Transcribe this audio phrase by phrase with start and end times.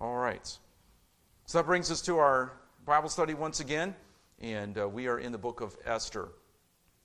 [0.00, 0.46] All right.
[1.44, 2.54] So that brings us to our
[2.86, 3.94] Bible study once again,
[4.40, 6.30] and uh, we are in the book of Esther.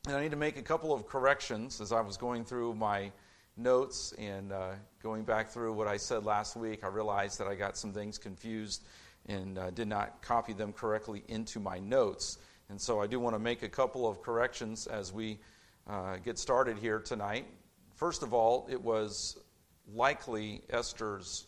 [0.07, 3.11] And I need to make a couple of corrections as I was going through my
[3.57, 6.85] notes and uh, going back through what I said last week.
[6.85, 8.85] I realized that I got some things confused
[9.25, 12.37] and uh, did not copy them correctly into my notes.
[12.69, 15.37] And so I do want to make a couple of corrections as we
[15.85, 17.45] uh, get started here tonight.
[17.93, 19.37] First of all, it was
[19.85, 21.47] likely Esther's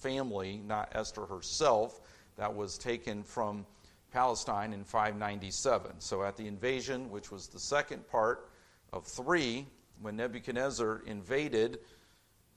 [0.00, 2.00] family, not Esther herself,
[2.36, 3.66] that was taken from
[4.10, 5.92] Palestine in 597.
[6.00, 8.48] So at the invasion, which was the second part
[8.92, 9.66] of three,
[10.00, 11.78] when Nebuchadnezzar invaded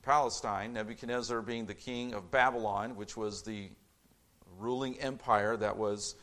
[0.02, 3.70] Palestine, Nebuchadnezzar being the king of Babylon, which was the
[4.58, 6.16] ruling empire that was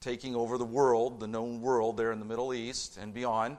[0.00, 3.56] taking over the world, the known world there in the Middle East and beyond.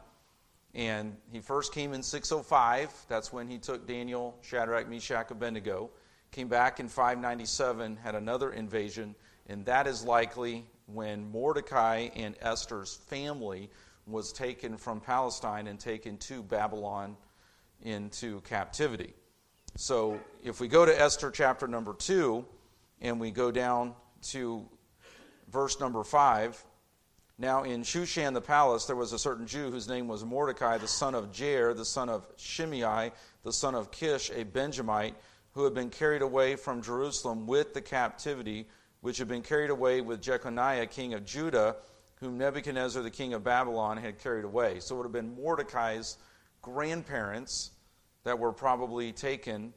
[0.74, 2.94] And he first came in 605.
[3.08, 5.90] That's when he took Daniel, Shadrach, Meshach, Abednego.
[6.38, 9.16] Came back in 597, had another invasion,
[9.48, 13.72] and that is likely when Mordecai and Esther's family
[14.06, 17.18] was taken from Palestine and taken to Babylon
[17.82, 19.16] into captivity.
[19.78, 22.46] So if we go to Esther chapter number 2
[23.02, 23.96] and we go down
[24.28, 24.64] to
[25.52, 26.64] verse number 5,
[27.40, 30.88] now in Shushan the palace there was a certain Jew whose name was Mordecai, the
[30.88, 33.12] son of Jair, the son of Shimei,
[33.44, 35.16] the son of Kish, a Benjamite,
[35.58, 38.68] who had been carried away from Jerusalem with the captivity,
[39.02, 41.78] which had been carried away with Jeconiah, king of Judah,
[42.20, 44.80] whom Nebuchadnezzar, the king of Babylon, had carried away.
[44.80, 46.18] So it would have been Mordecai's
[46.62, 47.72] grandparents
[48.24, 49.74] that were probably taken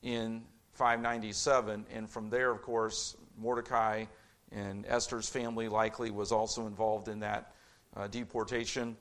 [0.00, 1.84] in 597.
[1.92, 4.06] And from there, of course, Mordecai
[4.52, 7.52] and Esther's family likely was also involved in that
[7.94, 8.96] uh, deportation.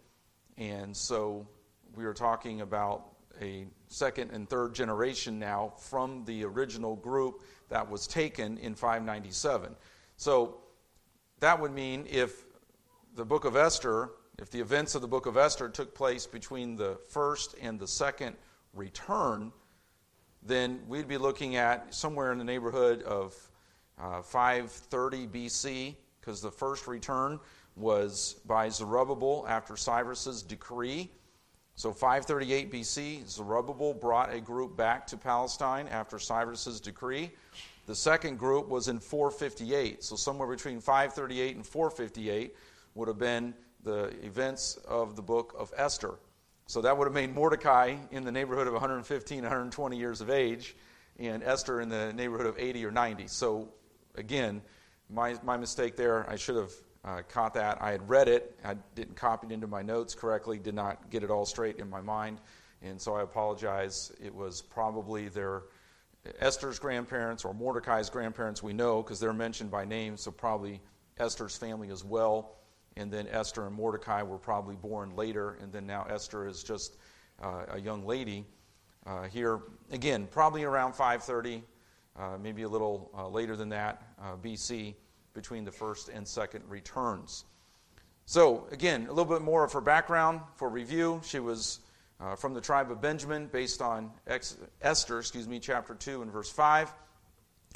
[0.58, 1.48] And so
[1.96, 3.06] we are talking about
[3.42, 9.76] a second and third generation now from the original group that was taken in 597.
[10.16, 10.62] So
[11.40, 12.46] that would mean if
[13.16, 16.76] the book of Esther, if the events of the book of Esther took place between
[16.76, 18.36] the first and the second
[18.74, 19.52] return,
[20.44, 23.36] then we'd be looking at somewhere in the neighborhood of
[24.00, 27.40] uh, 530 BC, because the first return
[27.76, 31.10] was by Zerubbabel after Cyrus's decree.
[31.80, 37.32] So 538 BC, Zerubbabel brought a group back to Palestine after Cyrus's decree.
[37.86, 42.54] The second group was in 458, so somewhere between 538 and 458
[42.96, 43.54] would have been
[43.86, 46.16] the events of the book of Esther.
[46.68, 50.76] So that would have made Mordecai in the neighborhood of 115, 120 years of age,
[51.18, 53.28] and Esther in the neighborhood of 80 or 90.
[53.28, 53.70] So
[54.16, 54.62] again,
[55.10, 56.74] my, my mistake there, I should have
[57.06, 57.82] uh, caught that.
[57.82, 61.24] I had read it, I didn't copy it into my notes correctly, did not get
[61.24, 62.40] it all straight in my mind,
[62.82, 64.12] and so I apologize.
[64.24, 65.64] It was probably their
[66.40, 70.82] Esther's grandparents or Mordecai's grandparents, we know, because they're mentioned by name, so probably
[71.18, 72.60] Esther's family as well
[73.00, 76.98] and then Esther and Mordecai were probably born later, and then now Esther is just
[77.42, 78.46] uh, a young lady
[79.06, 79.62] uh, here.
[79.92, 81.64] Again, probably around 530,
[82.18, 84.96] uh, maybe a little uh, later than that, uh, BC,
[85.34, 87.46] between the first and second returns.
[88.26, 91.22] So, again, a little bit more of her background for review.
[91.24, 91.80] She was
[92.20, 96.32] uh, from the tribe of Benjamin, based on Ex- Esther, excuse me, chapter 2 and
[96.32, 96.94] verse 5.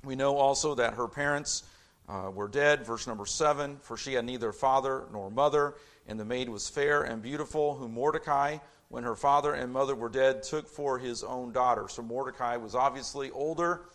[0.04, 1.64] We know also that her parents
[2.10, 2.86] uh, were dead.
[2.86, 5.76] Verse number seven For she had neither father nor mother,
[6.08, 8.58] and the maid was fair and beautiful, whom Mordecai,
[8.90, 11.88] when her father and mother were dead, took for his own daughter.
[11.88, 13.86] So Mordecai was obviously older,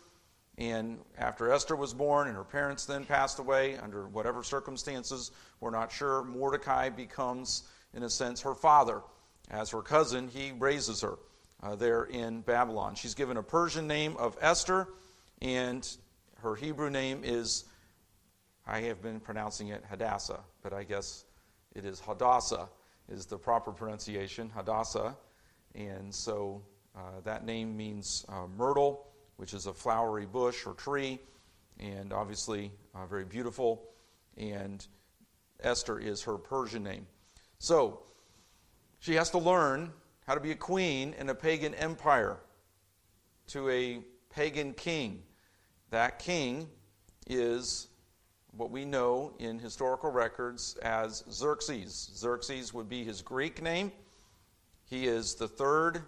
[0.59, 5.31] and after Esther was born and her parents then passed away, under whatever circumstances,
[5.61, 7.63] we're not sure, Mordecai becomes,
[7.95, 9.03] in a sense, her father.
[9.51, 11.19] As her cousin, he raises her
[11.63, 12.97] uh, there in Babylon.
[12.97, 14.89] She's given a Persian name of Esther,
[15.41, 15.89] and
[16.43, 17.65] her Hebrew name is
[18.67, 21.25] I have been pronouncing it Hadassah, but I guess
[21.75, 22.69] it is Hadassah
[23.09, 25.17] is the proper pronunciation, Hadassah.
[25.75, 26.63] And so
[26.97, 29.08] uh, that name means uh, myrtle,
[29.38, 31.18] which is a flowery bush or tree,
[31.78, 33.89] and obviously uh, very beautiful.
[34.36, 34.86] And
[35.60, 37.07] Esther is her Persian name.
[37.59, 38.03] So
[38.98, 39.92] she has to learn
[40.27, 42.39] how to be a queen in a pagan empire
[43.48, 45.22] to a pagan king.
[45.91, 46.68] That king
[47.27, 47.89] is
[48.51, 52.10] what we know in historical records as Xerxes.
[52.15, 53.92] Xerxes would be his Greek name.
[54.84, 56.03] He is the third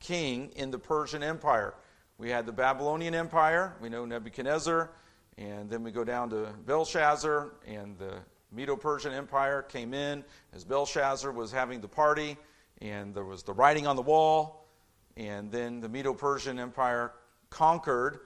[0.00, 1.74] king in the Persian Empire.
[2.16, 4.90] We had the Babylonian Empire, we know Nebuchadnezzar,
[5.36, 8.18] and then we go down to Belshazzar, and the
[8.52, 12.36] Medo Persian Empire came in as Belshazzar was having the party,
[12.80, 14.68] and there was the writing on the wall,
[15.16, 17.12] and then the Medo Persian Empire
[17.50, 18.20] conquered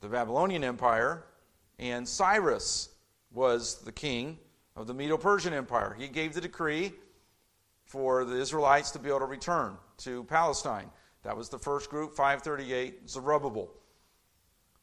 [0.00, 1.24] the Babylonian Empire,
[1.80, 2.90] and Cyrus
[3.32, 4.38] was the king
[4.76, 5.96] of the Medo Persian Empire.
[5.98, 6.92] He gave the decree
[7.84, 10.90] for the Israelites to be able to return to Palestine.
[11.28, 13.68] That was the first group, 538, Zerubbabel.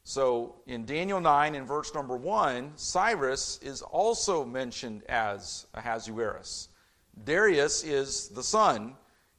[0.03, 6.69] So in Daniel 9, in verse number 1, Cyrus is also mentioned as Ahasuerus.
[7.24, 8.94] Darius is the son,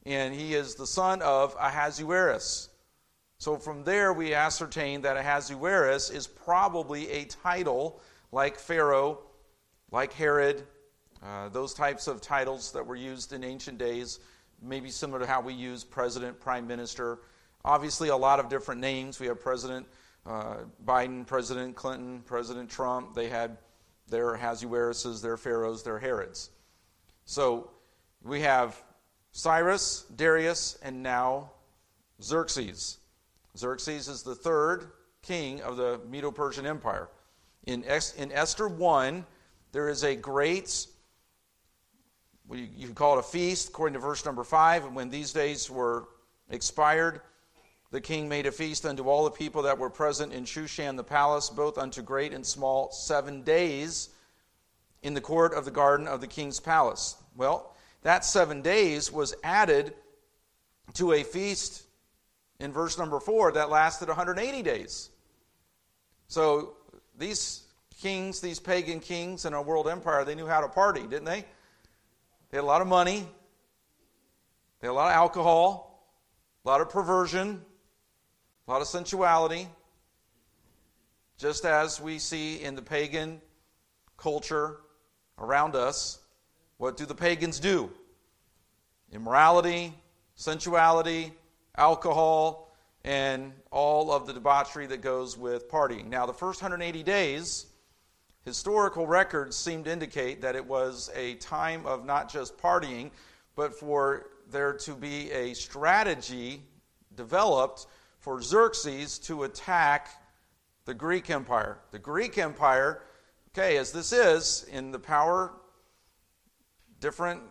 [0.04, 2.70] and he is the son of Ahasuerus.
[3.38, 8.00] So from there, we ascertain that Ahasuerus is probably a title
[8.32, 9.20] like Pharaoh,
[9.92, 10.64] like Herod,
[11.22, 14.18] uh, those types of titles that were used in ancient days,
[14.62, 17.20] maybe similar to how we use president, prime minister.
[17.64, 19.20] Obviously, a lot of different names.
[19.20, 19.86] We have President
[20.26, 23.14] uh, Biden, President Clinton, President Trump.
[23.14, 23.58] They had
[24.08, 26.50] their Ahasueruses, their Pharaohs, their Herods.
[27.24, 27.70] So
[28.22, 28.82] we have
[29.32, 31.50] Cyrus, Darius, and now
[32.22, 32.98] Xerxes.
[33.56, 34.90] Xerxes is the third
[35.22, 37.08] king of the Medo Persian Empire.
[37.66, 37.84] In,
[38.16, 39.24] in Esther 1,
[39.72, 40.86] there is a great,
[42.56, 44.84] you can call it a feast, according to verse number 5.
[44.86, 46.08] And when these days were
[46.50, 47.20] expired,
[47.90, 51.04] the king made a feast unto all the people that were present in Shushan the
[51.04, 54.10] palace, both unto great and small, seven days
[55.02, 57.16] in the court of the garden of the king's palace.
[57.36, 59.94] Well, that seven days was added
[60.94, 61.84] to a feast
[62.58, 65.10] in verse number four that lasted 180 days.
[66.28, 66.74] So
[67.16, 67.64] these
[68.00, 71.44] kings, these pagan kings in a world empire, they knew how to party, didn't they?
[72.56, 73.28] They had a lot of money,
[74.80, 76.08] they had a lot of alcohol,
[76.64, 77.60] a lot of perversion,
[78.66, 79.68] a lot of sensuality,
[81.36, 83.42] just as we see in the pagan
[84.16, 84.78] culture
[85.38, 86.18] around us.
[86.78, 87.90] What do the pagans do?
[89.12, 89.92] Immorality,
[90.34, 91.34] sensuality,
[91.76, 92.74] alcohol,
[93.04, 96.06] and all of the debauchery that goes with partying.
[96.06, 97.66] Now, the first 180 days,
[98.46, 103.10] historical records seem to indicate that it was a time of not just partying,
[103.56, 106.62] but for there to be a strategy
[107.16, 107.86] developed
[108.20, 110.08] for Xerxes to attack
[110.84, 111.78] the Greek Empire.
[111.90, 113.02] The Greek Empire,
[113.50, 115.52] okay, as this is, in the power,
[117.00, 117.42] different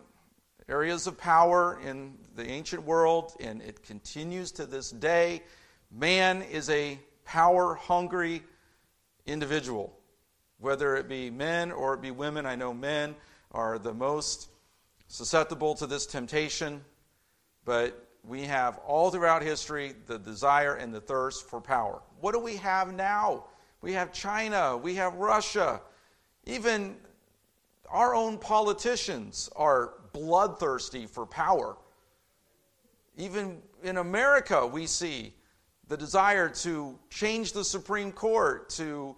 [0.66, 5.42] areas of power in the ancient world, and it continues to this day.
[5.90, 8.42] Man is a power hungry
[9.26, 9.92] individual,
[10.58, 12.46] whether it be men or it be women.
[12.46, 13.14] I know men
[13.52, 14.48] are the most
[15.08, 16.84] susceptible to this temptation,
[17.64, 22.02] but we have all throughout history the desire and the thirst for power.
[22.20, 23.44] What do we have now?
[23.82, 25.80] We have China, we have Russia,
[26.44, 26.96] even
[27.88, 31.76] our own politicians are bloodthirsty for power.
[33.16, 35.34] Even in America, we see
[35.88, 39.14] the desire to change the Supreme Court, to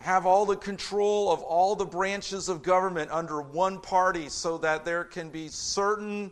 [0.00, 4.84] have all the control of all the branches of government under one party so that
[4.84, 6.30] there can be certain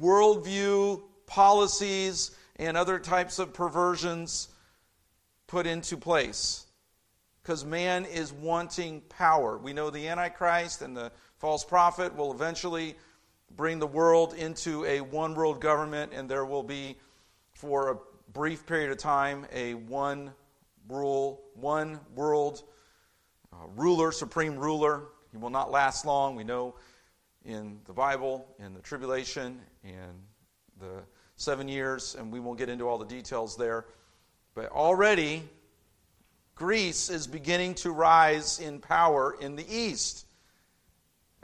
[0.00, 4.48] worldview, policies, and other types of perversions
[5.46, 6.66] put into place.
[7.42, 9.56] Because man is wanting power.
[9.56, 12.96] We know the Antichrist and the false prophet will eventually
[13.56, 16.96] bring the world into a one world government, and there will be,
[17.54, 17.96] for a
[18.32, 20.32] brief period of time, a one
[20.88, 22.64] rule, one world
[23.52, 25.04] uh, ruler, supreme ruler.
[25.32, 26.36] He will not last long.
[26.36, 26.76] We know
[27.44, 30.22] in the Bible, in the tribulation, and
[30.80, 31.02] the
[31.36, 33.86] seven years, and we won't get into all the details there.
[34.54, 35.42] But already,
[36.54, 40.26] Greece is beginning to rise in power in the east.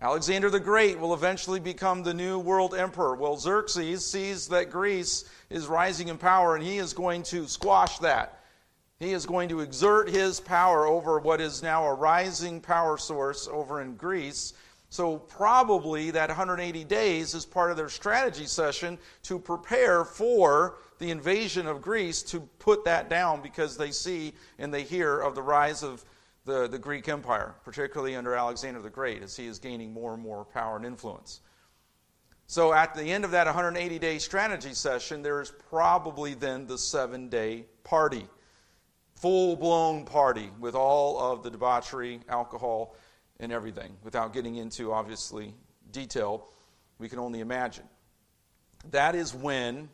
[0.00, 3.14] Alexander the Great will eventually become the new world emperor.
[3.14, 7.98] Well, Xerxes sees that Greece is rising in power, and he is going to squash
[7.98, 8.41] that.
[9.02, 13.48] He is going to exert his power over what is now a rising power source
[13.48, 14.52] over in Greece.
[14.90, 21.10] So, probably that 180 days is part of their strategy session to prepare for the
[21.10, 25.42] invasion of Greece to put that down because they see and they hear of the
[25.42, 26.04] rise of
[26.44, 30.22] the, the Greek Empire, particularly under Alexander the Great, as he is gaining more and
[30.22, 31.40] more power and influence.
[32.46, 36.78] So, at the end of that 180 day strategy session, there is probably then the
[36.78, 38.28] seven day party.
[39.22, 42.96] Full blown party with all of the debauchery, alcohol,
[43.38, 43.96] and everything.
[44.02, 45.54] Without getting into, obviously,
[45.92, 46.48] detail,
[46.98, 47.84] we can only imagine.
[48.90, 49.88] That is when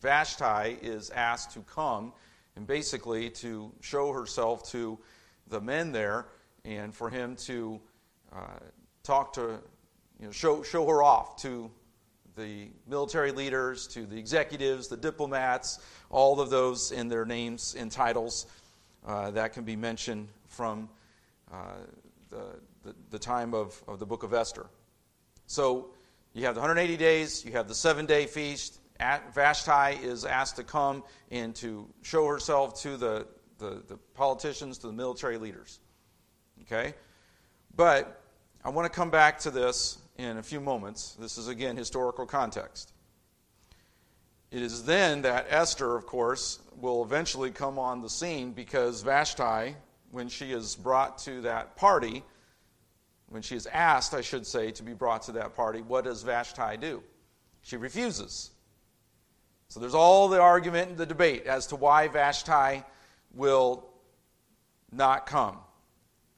[0.00, 2.14] Vashti is asked to come
[2.56, 4.98] and basically to show herself to
[5.48, 6.24] the men there
[6.64, 7.78] and for him to
[8.34, 8.60] uh,
[9.02, 9.60] talk to,
[10.18, 11.70] you know, show, show her off to
[12.36, 15.78] the military leaders, to the executives, the diplomats,
[16.10, 18.46] all of those in their names and titles.
[19.06, 20.88] uh, that can be mentioned from
[21.52, 21.74] uh,
[22.30, 22.44] the,
[22.82, 24.66] the, the, time of, of the book of Esther.
[25.46, 25.90] So
[26.32, 28.80] you have the 180 days, you have the seven day feast.
[28.98, 33.26] Vashti is asked to come and to show herself to the,
[33.58, 35.80] the, the politicians, to the military leaders.
[36.62, 36.94] Okay?
[37.76, 38.22] But
[38.64, 41.16] I want to come back to this in a few moments.
[41.18, 42.92] This is, again, historical context.
[44.50, 49.74] It is then that Esther, of course, will eventually come on the scene because Vashti,
[50.12, 52.22] when she is brought to that party,
[53.28, 56.22] when she is asked, I should say, to be brought to that party, what does
[56.22, 57.02] Vashti do?
[57.62, 58.52] She refuses.
[59.68, 62.84] So there's all the argument and the debate as to why Vashti
[63.34, 63.88] will
[64.92, 65.58] not come.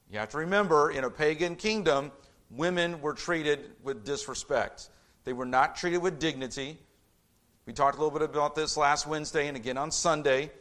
[0.09, 2.11] You have to remember, in a pagan kingdom,
[2.49, 4.89] women were treated with disrespect.
[5.23, 6.77] They were not treated with dignity.
[7.65, 10.51] We talked a little bit about this last Wednesday and again on Sunday.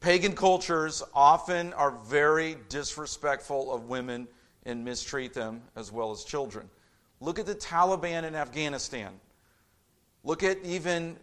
[0.00, 4.28] Pagan cultures often are very disrespectful of women
[4.64, 6.68] and mistreat them as well as children.
[7.20, 9.12] Look at the Taliban in Afghanistan.
[10.22, 11.16] Look at even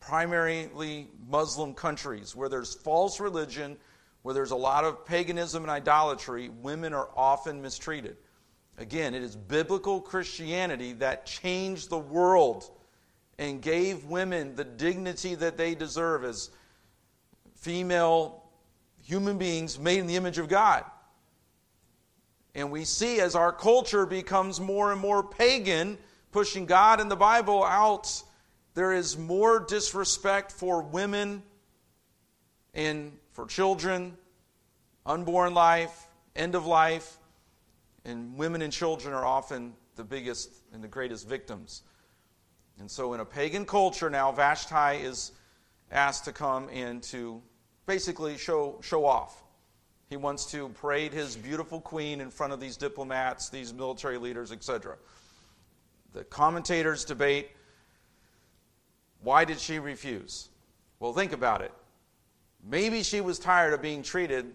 [0.00, 3.76] primarily Muslim countries where there's false religion,
[4.22, 8.16] where there's a lot of paganism and idolatry, women are often mistreated.
[8.78, 12.70] Again, it is biblical Christianity that changed the world
[13.36, 16.50] and gave women the dignity that they deserve as
[17.56, 18.44] female
[19.02, 20.84] human beings made in the image of God.
[22.54, 25.98] And we see as our culture becomes more and more pagan,
[26.30, 28.22] pushing God and the Bible out,
[28.74, 31.42] there is more disrespect for women
[32.74, 34.16] and for children,
[35.04, 36.06] unborn life,
[36.36, 37.18] end of life,
[38.08, 41.82] and women and children are often the biggest and the greatest victims.
[42.78, 45.32] And so, in a pagan culture now, Vashti is
[45.90, 47.42] asked to come and to
[47.86, 49.42] basically show, show off.
[50.08, 54.52] He wants to parade his beautiful queen in front of these diplomats, these military leaders,
[54.52, 54.96] etc.
[56.14, 57.50] The commentators debate
[59.20, 60.48] why did she refuse?
[61.00, 61.72] Well, think about it.
[62.64, 64.52] Maybe she was tired of being treated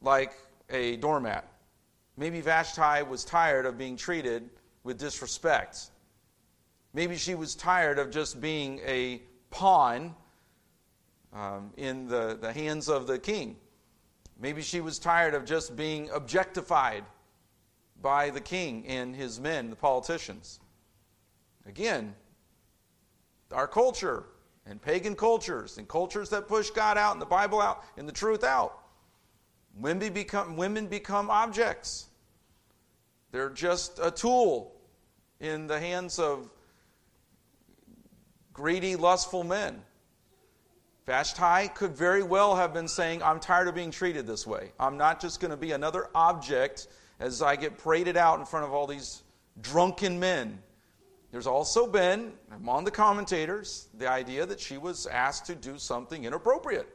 [0.00, 0.32] like
[0.70, 1.48] a doormat.
[2.16, 4.48] Maybe Vashti was tired of being treated
[4.84, 5.90] with disrespect.
[6.94, 10.14] Maybe she was tired of just being a pawn
[11.32, 13.56] um, in the, the hands of the king.
[14.40, 17.04] Maybe she was tired of just being objectified
[18.00, 20.60] by the king and his men, the politicians.
[21.66, 22.14] Again,
[23.52, 24.24] our culture
[24.66, 28.12] and pagan cultures and cultures that push God out and the Bible out and the
[28.12, 28.85] truth out.
[29.78, 32.06] Women become, women become objects.
[33.30, 34.74] They're just a tool
[35.40, 36.48] in the hands of
[38.52, 39.82] greedy, lustful men.
[41.04, 44.72] Vashti could very well have been saying, I'm tired of being treated this way.
[44.80, 46.88] I'm not just going to be another object
[47.20, 49.22] as I get paraded out in front of all these
[49.60, 50.58] drunken men.
[51.30, 56.24] There's also been, among the commentators, the idea that she was asked to do something
[56.24, 56.88] inappropriate.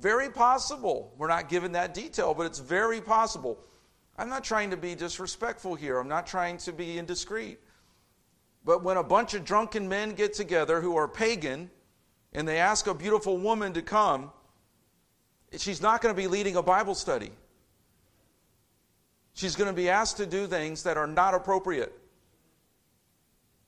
[0.00, 1.12] Very possible.
[1.16, 3.58] We're not given that detail, but it's very possible.
[4.16, 5.98] I'm not trying to be disrespectful here.
[5.98, 7.58] I'm not trying to be indiscreet.
[8.64, 11.70] But when a bunch of drunken men get together who are pagan
[12.32, 14.30] and they ask a beautiful woman to come,
[15.56, 17.30] she's not going to be leading a Bible study.
[19.34, 21.92] She's going to be asked to do things that are not appropriate.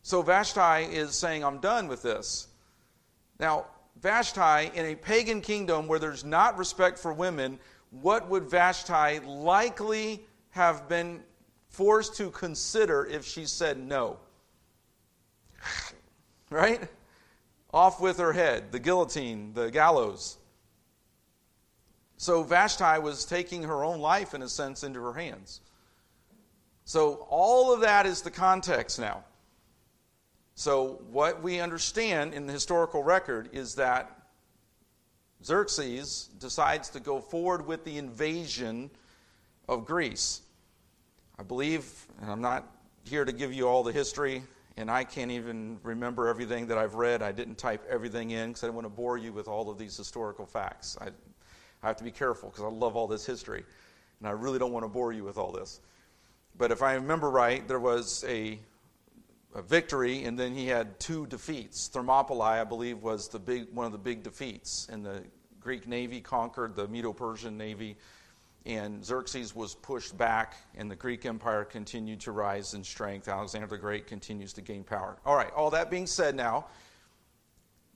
[0.03, 2.47] So Vashti is saying, I'm done with this.
[3.41, 3.67] Now,
[4.01, 7.59] Vashti, in a pagan kingdom where there's not respect for women,
[7.91, 11.23] what would Vashti likely have been
[11.69, 14.19] forced to consider if she said no?
[16.51, 16.89] right?
[17.73, 20.39] Off with her head, the guillotine, the gallows.
[22.19, 25.61] So Vashti was taking her own life, in a sense, into her hands.
[26.85, 29.25] So all of that is the context now.
[30.59, 34.11] So, what we understand in the historical record is that
[35.45, 38.91] Xerxes decides to go forward with the invasion
[39.69, 40.41] of Greece.
[41.39, 42.67] I believe, and I'm not
[43.05, 44.43] here to give you all the history,
[44.79, 47.21] and I can't even remember everything that I've read.
[47.21, 49.77] I didn't type everything in because I don't want to bore you with all of
[49.77, 50.97] these historical facts.
[51.03, 51.09] I,
[51.83, 53.63] I have to be careful because I love all this history,
[54.21, 55.81] and I really don't want to bore you with all this.
[56.57, 58.59] But if I remember right, there was a
[59.63, 61.89] victory, and then he had two defeats.
[61.89, 65.25] Thermopylae, I believe, was the big, one of the big defeats, and the
[65.61, 67.97] Greek navy conquered the Medo Persian navy
[68.67, 73.29] and Xerxes was pushed back, and the Greek Empire continued to rise in strength.
[73.29, 75.17] Alexander the Great continues to gain power.
[75.25, 76.67] All right, all that being said now,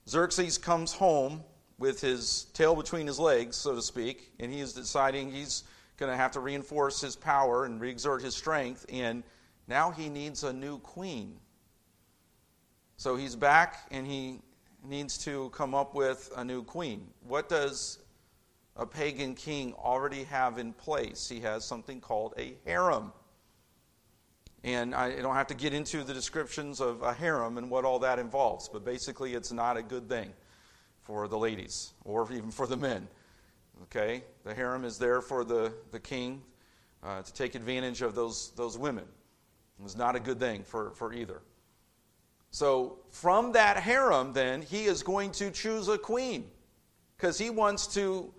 [0.09, 1.43] Xerxes comes home
[1.79, 5.65] with his tail between his legs, so to speak, and he is deciding he's
[5.97, 9.25] going to have to reinforce his power and reexert his strength, and
[9.67, 11.37] now he needs a new queen.
[13.01, 14.41] So he's back and he
[14.85, 17.09] needs to come up with a new queen.
[17.27, 17.99] What does
[18.77, 21.27] a pagan king already have in place?
[21.27, 23.15] He has something called a harem.
[24.65, 28.01] And I don't have to get into the descriptions of a harem and what all
[28.01, 30.35] that involves, but basically it's not a good thing
[31.01, 33.09] for the ladies or even for the men.
[33.85, 34.25] Okay?
[34.45, 36.43] The harem is there for the, the king
[37.03, 39.07] uh, to take advantage of those, those women.
[39.83, 41.41] It's not a good thing for, for either.
[42.51, 46.51] So, from that harem, then, he is going to choose a queen
[47.17, 48.33] because he wants to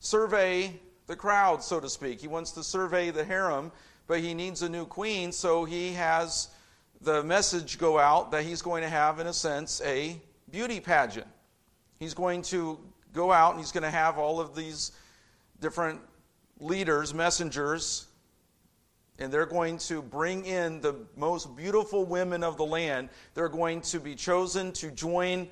[0.00, 2.20] survey the crowd, so to speak.
[2.20, 3.70] He wants to survey the harem
[4.06, 6.48] but he needs a new queen, so he has
[7.00, 11.26] the message go out that he's going to have, in a sense, a beauty pageant.
[11.98, 12.78] He's going to
[13.12, 14.92] go out and he's going to have all of these
[15.60, 16.00] different
[16.60, 18.06] leaders, messengers,
[19.18, 23.08] and they're going to bring in the most beautiful women of the land.
[23.34, 25.48] They're going to be chosen to join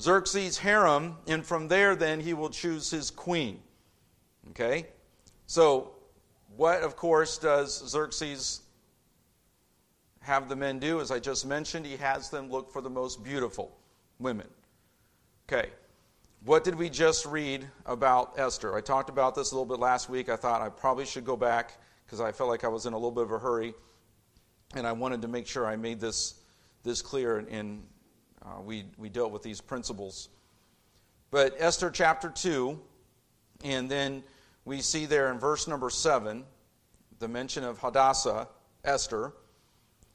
[0.00, 3.60] Xerxes' harem, and from there, then, he will choose his queen.
[4.50, 4.86] Okay?
[5.46, 5.92] So,
[6.56, 8.60] what, of course, does Xerxes
[10.20, 11.00] have the men do?
[11.00, 13.76] As I just mentioned, he has them look for the most beautiful
[14.18, 14.48] women.
[15.48, 15.70] Okay.
[16.44, 18.76] What did we just read about Esther?
[18.76, 20.28] I talked about this a little bit last week.
[20.28, 22.96] I thought I probably should go back because I felt like I was in a
[22.96, 23.74] little bit of a hurry,
[24.74, 26.40] and I wanted to make sure I made this
[26.82, 27.84] this clear and
[28.44, 30.28] uh, we we dealt with these principles.
[31.30, 32.80] But Esther chapter two,
[33.64, 34.22] and then
[34.64, 36.44] we see there in verse number 7
[37.18, 38.48] the mention of Hadassah,
[38.84, 39.32] Esther.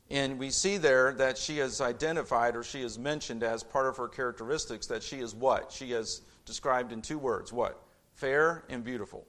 [0.10, 3.96] And we see there that she is identified or she is mentioned as part of
[3.98, 5.72] her characteristics that she is what?
[5.72, 7.82] She is described in two words what?
[8.14, 9.26] Fair and beautiful.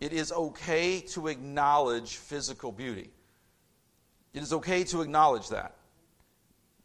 [0.00, 3.10] It is okay to acknowledge physical beauty.
[4.32, 5.76] It is okay to acknowledge that.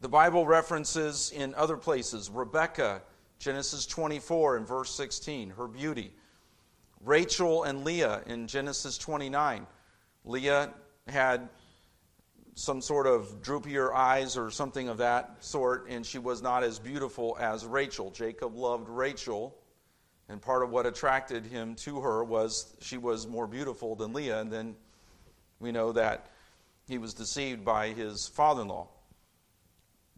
[0.00, 3.02] The Bible references in other places Rebecca,
[3.38, 6.12] Genesis 24 and verse 16, her beauty.
[7.00, 9.66] Rachel and Leah in Genesis 29.
[10.24, 10.74] Leah
[11.06, 11.48] had
[12.54, 16.78] some sort of droopier eyes or something of that sort, and she was not as
[16.78, 18.10] beautiful as Rachel.
[18.10, 19.54] Jacob loved Rachel,
[20.28, 24.40] and part of what attracted him to her was she was more beautiful than Leah,
[24.40, 24.74] and then
[25.60, 26.26] we know that
[26.88, 28.88] he was deceived by his father in law.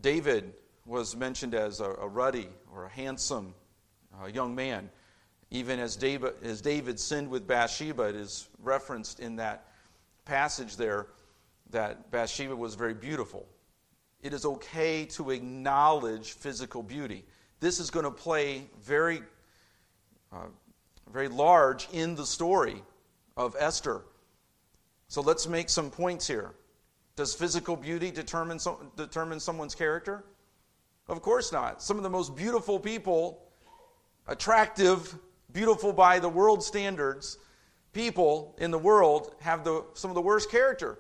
[0.01, 0.53] David
[0.87, 3.55] was mentioned as a, a, ruddy or a handsome
[4.21, 4.89] uh, young man.
[5.51, 9.69] Even as David, as David sinned with Bathsheba, it is referenced in that
[10.25, 11.07] passage there
[11.71, 13.47] that Bathsheba was very beautiful.
[14.23, 17.25] It is okay to acknowledge physical beauty.
[17.61, 19.23] This is going to play very,
[20.33, 20.47] uh,
[21.13, 22.83] very large in the story
[23.37, 24.03] of Esther.
[25.09, 26.55] So let's make some points here.
[27.17, 28.61] Does physical beauty determine,
[28.97, 30.25] determine someone's character?
[31.09, 31.83] Of course not.
[31.83, 33.43] Some of the most beautiful people,
[34.27, 35.19] attractive
[35.53, 37.39] beautiful by the world standards,
[37.93, 40.99] people in the world have the, some of the worst character,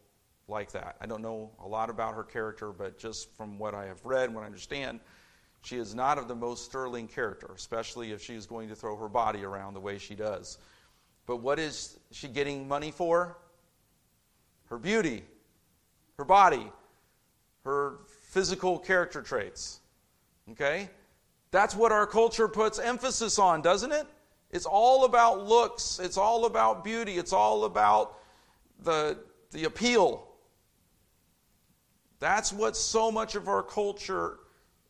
[0.48, 0.98] like that.
[1.02, 4.26] I don't know a lot about her character, but just from what I have read
[4.26, 5.00] and what I understand,
[5.64, 8.98] she is not of the most sterling character, especially if she is going to throw
[8.98, 10.58] her body around the way she does.
[11.26, 13.38] But what is she getting money for?
[14.66, 15.24] Her beauty,
[16.18, 16.70] her body,
[17.64, 18.00] her
[18.30, 19.80] physical character traits.
[20.52, 20.90] Okay?
[21.52, 24.06] That's what our culture puts emphasis on, doesn't it?
[24.52, 28.18] It's all about looks, it's all about beauty, it's all about
[28.84, 29.18] the,
[29.52, 30.28] the appeal.
[32.20, 34.40] That's what so much of our culture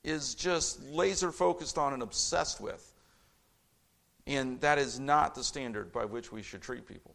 [0.04, 2.92] is just laser focused on and obsessed with.
[4.28, 7.13] And that is not the standard by which we should treat people.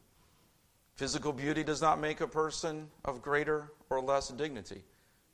[0.95, 4.83] Physical beauty does not make a person of greater or less dignity,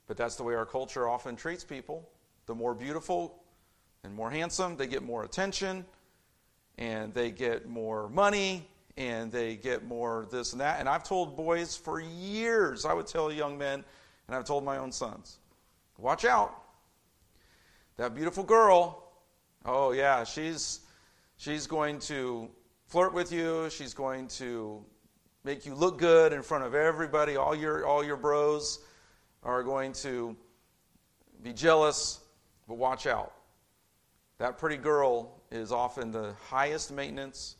[0.07, 2.07] but that's the way our culture often treats people.
[2.45, 3.41] The more beautiful
[4.03, 5.85] and more handsome, they get more attention,
[6.77, 10.79] and they get more money, and they get more this and that.
[10.79, 13.83] And I've told boys for years, I would tell young men,
[14.27, 15.39] and I've told my own sons,
[15.97, 16.64] watch out.
[17.97, 19.13] That beautiful girl,
[19.65, 20.81] oh yeah, she's
[21.37, 22.49] she's going to
[22.87, 24.83] flirt with you, she's going to
[25.45, 28.79] make you look good in front of everybody, all your all your bros
[29.43, 30.35] are going to
[31.41, 32.19] be jealous,
[32.67, 33.31] but watch out.
[34.39, 37.55] That pretty girl is often the highest maintenance.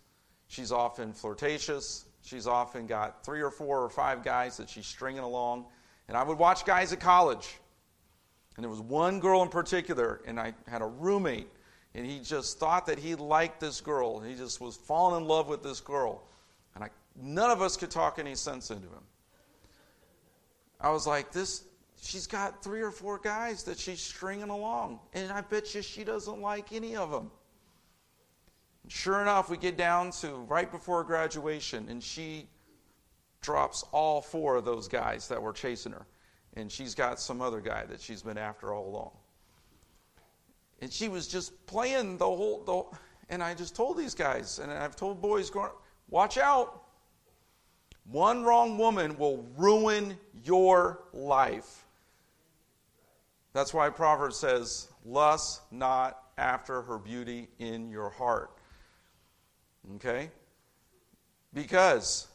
[0.48, 2.06] She's often flirtatious.
[2.22, 5.68] She's often got three or four or five guys that she's stringing along.
[6.10, 7.58] And I would watch guys at college.
[8.56, 11.48] And there was one girl in particular, and I had a roommate,
[11.94, 14.20] and he just thought that he liked this girl.
[14.20, 16.24] He just was falling in love with this girl.
[16.74, 19.04] And I, none of us could talk any sense into him.
[20.80, 21.64] I was like, this,
[22.02, 26.04] she's got three or four guys that she's stringing along, and I bet you she
[26.04, 27.32] doesn't like any of them.
[28.84, 32.48] And sure enough, we get down to right before graduation, and she
[33.42, 36.06] drops all four of those guys that were chasing her.
[36.56, 39.12] And she's got some other guy that she's been after all along.
[40.82, 42.98] And she was just playing the whole, the,
[43.34, 45.52] and I just told these guys, and I've told boys,
[46.10, 46.84] watch out.
[48.12, 51.86] One wrong woman will ruin your life.
[53.54, 58.52] That's why Proverbs says, Lust not after her beauty in your heart.
[59.96, 60.30] Okay?
[61.54, 62.28] Because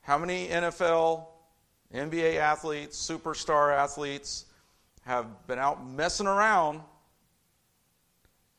[0.00, 1.26] how many NFL,
[1.94, 4.46] NBA athletes, superstar athletes
[5.04, 6.80] have been out messing around?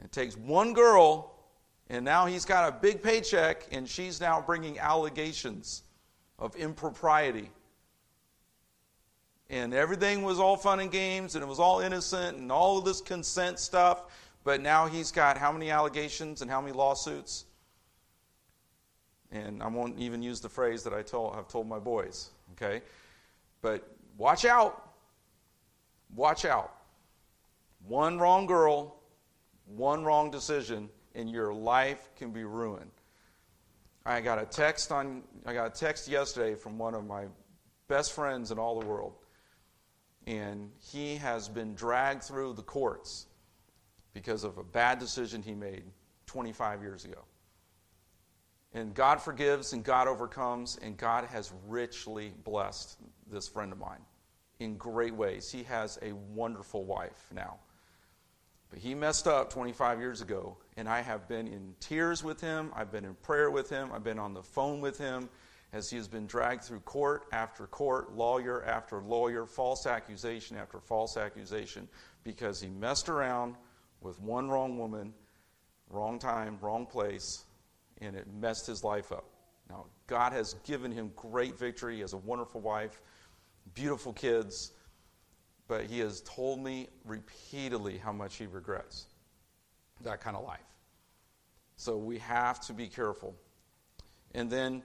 [0.03, 1.33] It takes one girl,
[1.89, 5.83] and now he's got a big paycheck, and she's now bringing allegations
[6.39, 7.49] of impropriety
[9.49, 12.85] and everything was all fun and games and it was all innocent and all of
[12.85, 14.03] this consent stuff.
[14.43, 17.45] But now he's got how many allegations and how many lawsuits?
[19.31, 22.81] And I won't even use the phrase that I told, have told my boys, okay?
[23.61, 24.91] But watch out.
[26.15, 26.73] Watch out.
[27.87, 28.99] One wrong girl,
[29.65, 32.91] one wrong decision, and your life can be ruined.
[34.05, 37.25] I got a text on I got a text yesterday from one of my
[37.87, 39.13] best friends in all the world
[40.27, 43.27] and he has been dragged through the courts
[44.13, 45.83] because of a bad decision he made
[46.25, 47.23] 25 years ago.
[48.77, 52.99] And God forgives and God overcomes, and God has richly blessed
[53.31, 54.01] this friend of mine
[54.59, 55.51] in great ways.
[55.51, 57.57] He has a wonderful wife now.
[58.69, 62.71] But he messed up 25 years ago, and I have been in tears with him.
[62.75, 63.89] I've been in prayer with him.
[63.91, 65.27] I've been on the phone with him
[65.73, 70.79] as he has been dragged through court after court, lawyer after lawyer, false accusation after
[70.79, 71.87] false accusation,
[72.23, 73.55] because he messed around
[74.01, 75.15] with one wrong woman,
[75.89, 77.45] wrong time, wrong place,
[78.01, 79.25] and it messed his life up.
[79.69, 81.95] Now, God has given him great victory.
[81.95, 83.01] He has a wonderful wife,
[83.73, 84.71] beautiful kids,
[85.67, 89.07] but he has told me repeatedly how much he regrets
[90.01, 90.59] that kind of life.
[91.75, 93.35] So we have to be careful.
[94.33, 94.83] And then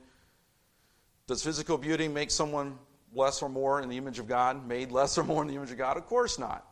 [1.27, 2.79] does physical beauty make someone
[3.15, 5.71] less or more in the image of God, made less or more in the image
[5.71, 5.97] of God?
[5.97, 6.67] Of course not.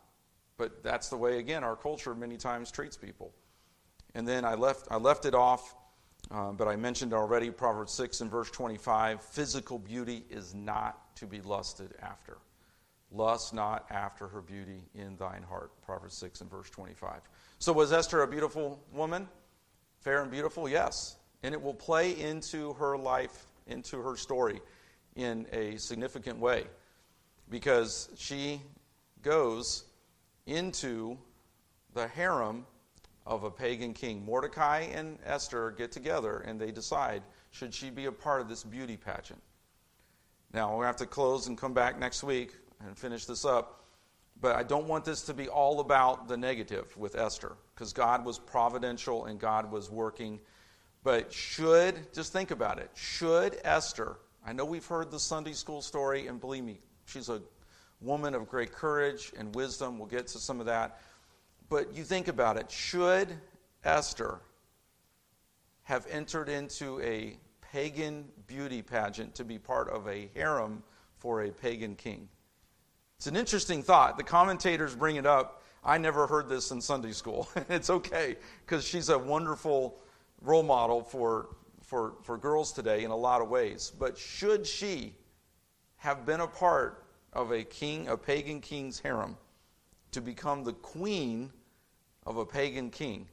[0.57, 3.33] But that's the way, again, our culture many times treats people.
[4.13, 5.75] And then I left, I left it off,
[6.33, 11.25] uh, but I mentioned already Proverbs 6 and verse 25 physical beauty is not to
[11.27, 12.37] be lusted after.
[13.11, 15.71] Lust not after her beauty in thine heart.
[15.81, 17.21] Proverbs 6 and verse 25.
[17.59, 19.27] So, was Esther a beautiful woman?
[19.99, 20.69] Fair and beautiful?
[20.69, 21.17] Yes.
[21.43, 24.61] And it will play into her life into her story
[25.15, 26.65] in a significant way
[27.49, 28.61] because she
[29.21, 29.83] goes
[30.45, 31.17] into
[31.93, 32.65] the harem
[33.25, 34.25] of a pagan king.
[34.25, 38.63] Mordecai and Esther get together and they decide should she be a part of this
[38.63, 39.41] beauty pageant.
[40.53, 42.53] Now, we have to close and come back next week
[42.85, 43.85] and finish this up.
[44.39, 48.25] But I don't want this to be all about the negative with Esther because God
[48.25, 50.39] was providential and God was working
[51.03, 55.81] but should, just think about it, should Esther, I know we've heard the Sunday school
[55.81, 57.41] story, and believe me, she's a
[58.01, 59.97] woman of great courage and wisdom.
[59.97, 60.99] We'll get to some of that.
[61.71, 63.29] But you think about it, should
[63.85, 64.41] Esther
[65.83, 70.83] have entered into a pagan beauty pageant to be part of a harem
[71.15, 72.27] for a pagan king?
[73.15, 74.17] It's an interesting thought.
[74.17, 75.63] The commentators bring it up.
[75.81, 77.47] I never heard this in Sunday school.
[77.69, 79.97] it's okay because she's a wonderful
[80.41, 83.93] role model for, for, for girls today in a lot of ways.
[83.97, 85.15] But should she
[85.95, 89.37] have been a part of a king, a pagan king's harem,
[90.11, 91.49] to become the queen
[92.25, 93.27] of a pagan king,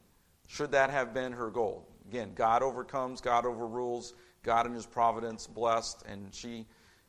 [0.46, 1.88] should that have been her goal?
[2.08, 6.66] Again, God overcomes, God overrules, God in His providence blessed, and she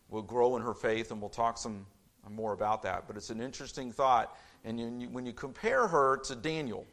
[0.10, 1.86] will grow in her faith, and we'll talk some
[2.30, 3.08] more about that.
[3.08, 4.38] But it's an interesting thought.
[4.66, 6.86] And when you compare her to Daniel,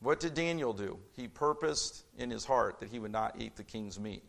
[0.00, 0.98] what did Daniel do?
[1.16, 4.24] He purposed in his heart that he would not eat the king's meat.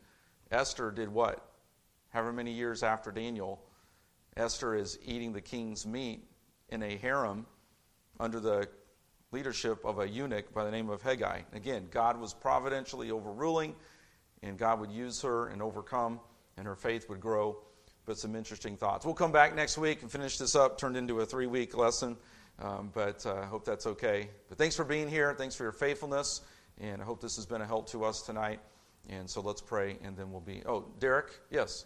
[0.52, 1.46] Esther did what?
[2.10, 3.60] However many years after Daniel,
[4.38, 6.24] Esther is eating the king's meat
[6.70, 7.46] in a harem
[8.20, 8.70] under the
[9.34, 11.44] leadership of a eunuch by the name of Hegai.
[11.54, 13.76] Again, God was providentially overruling,
[14.42, 16.20] and God would use her and overcome,
[16.56, 17.58] and her faith would grow.
[18.06, 19.06] But some interesting thoughts.
[19.06, 22.18] We'll come back next week and finish this up, turned into a three week lesson.
[22.60, 24.30] Um, but uh, I hope that's okay.
[24.50, 25.34] But thanks for being here.
[25.34, 26.42] Thanks for your faithfulness.
[26.80, 28.60] And I hope this has been a help to us tonight.
[29.10, 30.64] And so let's pray, and then we'll be.
[30.66, 31.28] Oh, Derek?
[31.50, 31.86] Yes.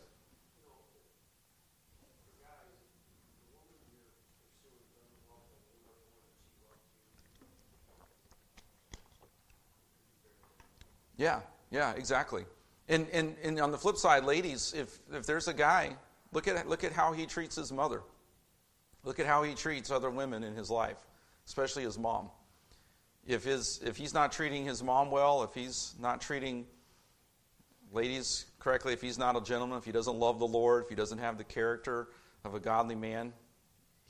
[11.18, 11.40] Yeah,
[11.72, 12.46] yeah, exactly.
[12.90, 15.98] And, and, and on the flip side, ladies, if, if there's a guy,
[16.32, 18.02] look at, look at how he treats his mother.
[19.04, 20.98] Look at how he treats other women in his life,
[21.46, 22.30] especially his mom.
[23.26, 26.66] If, his, if he's not treating his mom well, if he's not treating
[27.92, 30.96] ladies correctly, if he's not a gentleman, if he doesn't love the Lord, if he
[30.96, 32.08] doesn't have the character
[32.46, 33.34] of a godly man,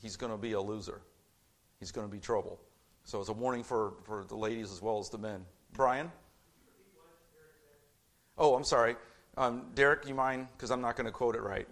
[0.02, 1.02] he's going to be a loser.
[1.80, 2.60] He's going to be trouble.
[3.04, 5.46] So it's a warning for, for the ladies as well as the men.
[5.74, 6.12] Brian?
[8.38, 8.96] Oh, I'm sorry.
[9.38, 10.48] Um, Derek, you mind?
[10.56, 11.68] Because I'm not going to quote it right.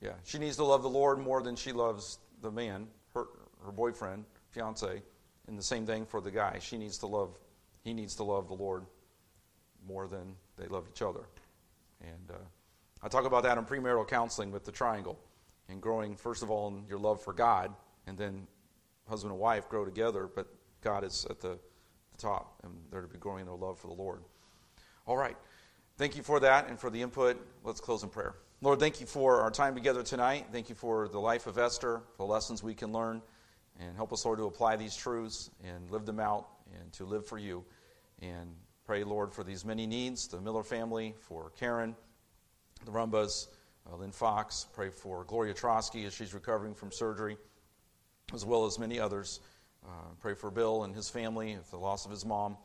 [0.00, 3.26] Yeah, she needs to love the Lord more than she loves the man, her,
[3.64, 5.02] her boyfriend, fiance.
[5.48, 6.58] And the same thing for the guy.
[6.60, 7.38] She needs to love,
[7.82, 8.84] he needs to love the Lord
[9.86, 11.26] more than they love each other.
[12.00, 12.38] And uh,
[13.02, 15.18] I talk about that in premarital counseling with the triangle
[15.68, 17.72] and growing, first of all, in your love for God,
[18.06, 18.46] and then
[19.08, 20.46] husband and wife grow together, but
[20.82, 21.58] God is at the,
[22.12, 24.20] the top, and they're to be growing in their love for the Lord.
[25.06, 25.36] All right.
[25.98, 27.40] Thank you for that and for the input.
[27.64, 28.34] Let's close in prayer.
[28.60, 30.46] Lord, thank you for our time together tonight.
[30.50, 33.22] Thank you for the life of Esther, the lessons we can learn,
[33.78, 36.48] and help us, Lord, to apply these truths and live them out
[36.80, 37.64] and to live for you.
[38.22, 38.54] And
[38.86, 41.94] pray, Lord, for these many needs the Miller family, for Karen,
[42.84, 43.48] the Rumbas,
[43.90, 44.66] uh, Lynn Fox.
[44.72, 47.36] Pray for Gloria Trotsky as she's recovering from surgery,
[48.34, 49.40] as well as many others.
[49.84, 49.88] Uh,
[50.20, 52.56] pray for Bill and his family, for the loss of his mom.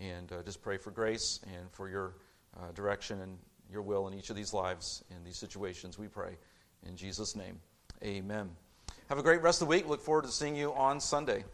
[0.00, 2.14] And uh, just pray for grace and for your
[2.56, 3.36] uh, direction and
[3.70, 6.36] your will in each of these lives, in these situations, we pray.
[6.86, 7.58] In Jesus' name,
[8.02, 8.48] amen.
[9.08, 9.88] Have a great rest of the week.
[9.88, 11.44] Look forward to seeing you on Sunday.